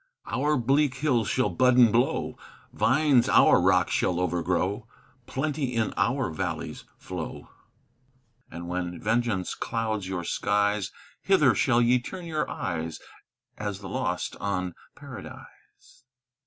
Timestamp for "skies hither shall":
10.23-11.83